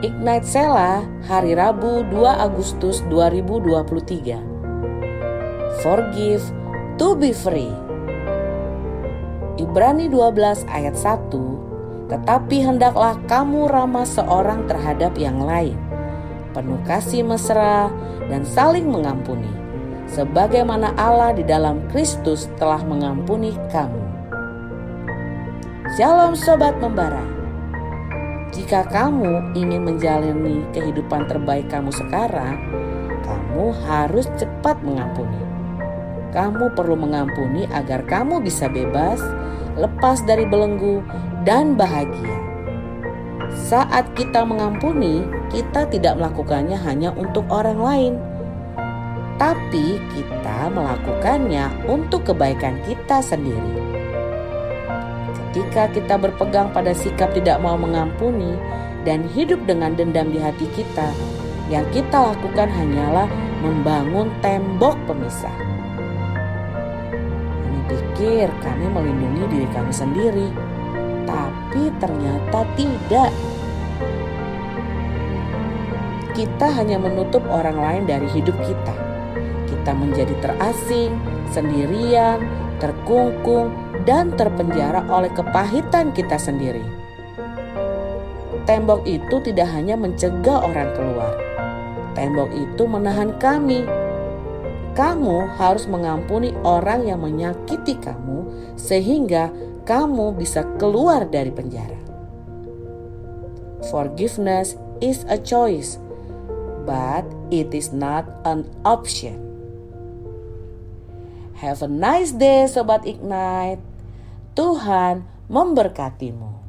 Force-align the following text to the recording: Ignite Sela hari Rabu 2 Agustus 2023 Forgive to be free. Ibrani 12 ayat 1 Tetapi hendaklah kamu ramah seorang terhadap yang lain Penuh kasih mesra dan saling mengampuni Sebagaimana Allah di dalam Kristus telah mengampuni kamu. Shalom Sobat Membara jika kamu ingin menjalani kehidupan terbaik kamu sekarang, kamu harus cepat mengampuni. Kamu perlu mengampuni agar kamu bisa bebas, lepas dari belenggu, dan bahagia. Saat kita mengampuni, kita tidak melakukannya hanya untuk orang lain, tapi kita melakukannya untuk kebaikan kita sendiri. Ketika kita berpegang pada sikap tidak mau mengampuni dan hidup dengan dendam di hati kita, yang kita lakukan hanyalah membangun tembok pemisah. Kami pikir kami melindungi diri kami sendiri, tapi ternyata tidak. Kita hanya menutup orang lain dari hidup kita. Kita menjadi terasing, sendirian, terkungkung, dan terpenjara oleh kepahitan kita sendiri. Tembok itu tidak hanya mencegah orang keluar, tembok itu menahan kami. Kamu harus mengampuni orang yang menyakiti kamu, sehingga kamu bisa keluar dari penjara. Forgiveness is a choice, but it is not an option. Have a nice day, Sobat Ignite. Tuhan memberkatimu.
Ignite 0.00 0.48
Sela 0.48 1.04
hari 1.28 1.52
Rabu 1.52 2.00
2 2.08 2.24
Agustus 2.24 3.04
2023 3.12 5.84
Forgive 5.84 6.40
to 6.96 7.12
be 7.12 7.36
free. 7.36 7.68
Ibrani 9.60 10.08
12 10.08 10.64
ayat 10.72 10.96
1 10.96 12.16
Tetapi 12.16 12.56
hendaklah 12.64 13.20
kamu 13.28 13.68
ramah 13.68 14.08
seorang 14.08 14.64
terhadap 14.64 15.20
yang 15.20 15.44
lain 15.44 15.76
Penuh 16.56 16.80
kasih 16.88 17.20
mesra 17.20 17.92
dan 18.32 18.48
saling 18.48 18.88
mengampuni 18.88 19.52
Sebagaimana 20.08 20.96
Allah 20.96 21.36
di 21.36 21.44
dalam 21.44 21.84
Kristus 21.92 22.48
telah 22.56 22.80
mengampuni 22.88 23.52
kamu. 23.68 24.00
Shalom 26.00 26.32
Sobat 26.32 26.80
Membara 26.80 27.39
jika 28.50 28.82
kamu 28.90 29.54
ingin 29.54 29.86
menjalani 29.86 30.66
kehidupan 30.74 31.30
terbaik 31.30 31.70
kamu 31.70 31.94
sekarang, 31.94 32.58
kamu 33.22 33.70
harus 33.86 34.26
cepat 34.34 34.74
mengampuni. 34.82 35.38
Kamu 36.34 36.74
perlu 36.74 36.98
mengampuni 36.98 37.70
agar 37.70 38.02
kamu 38.10 38.42
bisa 38.42 38.66
bebas, 38.66 39.22
lepas 39.78 40.22
dari 40.26 40.46
belenggu, 40.46 41.02
dan 41.46 41.78
bahagia. 41.78 42.38
Saat 43.54 44.14
kita 44.18 44.42
mengampuni, 44.42 45.26
kita 45.50 45.86
tidak 45.86 46.18
melakukannya 46.18 46.78
hanya 46.78 47.14
untuk 47.14 47.46
orang 47.50 47.78
lain, 47.78 48.14
tapi 49.38 49.98
kita 50.10 50.70
melakukannya 50.70 51.70
untuk 51.86 52.26
kebaikan 52.26 52.78
kita 52.86 53.22
sendiri. 53.22 53.99
Ketika 55.50 55.90
kita 55.90 56.14
berpegang 56.14 56.70
pada 56.70 56.94
sikap 56.94 57.34
tidak 57.34 57.58
mau 57.58 57.74
mengampuni 57.74 58.54
dan 59.02 59.26
hidup 59.34 59.58
dengan 59.66 59.98
dendam 59.98 60.30
di 60.30 60.38
hati 60.38 60.70
kita, 60.78 61.10
yang 61.66 61.82
kita 61.90 62.30
lakukan 62.30 62.70
hanyalah 62.70 63.26
membangun 63.58 64.30
tembok 64.46 64.94
pemisah. 65.10 65.50
Kami 67.66 67.80
pikir 67.90 68.46
kami 68.62 68.94
melindungi 68.94 69.42
diri 69.50 69.68
kami 69.74 69.90
sendiri, 69.90 70.48
tapi 71.26 71.90
ternyata 71.98 72.62
tidak. 72.78 73.34
Kita 76.30 76.70
hanya 76.78 77.02
menutup 77.02 77.42
orang 77.50 77.74
lain 77.74 78.02
dari 78.06 78.30
hidup 78.30 78.54
kita. 78.62 78.94
Kita 79.66 79.98
menjadi 79.98 80.30
terasing, 80.38 81.10
sendirian, 81.50 82.38
terkungkung, 82.78 83.89
dan 84.04 84.32
terpenjara 84.36 85.04
oleh 85.08 85.30
kepahitan 85.32 86.12
kita 86.14 86.36
sendiri. 86.36 86.82
Tembok 88.68 89.02
itu 89.08 89.40
tidak 89.42 89.68
hanya 89.72 89.96
mencegah 89.96 90.62
orang 90.62 90.90
keluar, 90.94 91.32
tembok 92.14 92.52
itu 92.54 92.84
menahan 92.86 93.34
kami. 93.40 93.82
Kamu 94.94 95.56
harus 95.56 95.86
mengampuni 95.86 96.52
orang 96.66 97.06
yang 97.06 97.22
menyakiti 97.22 97.96
kamu, 97.98 98.46
sehingga 98.74 99.48
kamu 99.88 100.36
bisa 100.36 100.66
keluar 100.76 101.24
dari 101.26 101.48
penjara. 101.48 101.98
Forgiveness 103.88 104.76
is 105.00 105.24
a 105.26 105.40
choice, 105.40 105.96
but 106.84 107.24
it 107.48 107.72
is 107.72 107.90
not 107.96 108.28
an 108.44 108.68
option. 108.84 109.40
Have 111.60 111.80
a 111.84 111.88
nice 111.88 112.32
day, 112.32 112.68
Sobat 112.68 113.04
Ignite. 113.04 113.89
Tuhan 114.50 115.24
memberkatimu. 115.46 116.59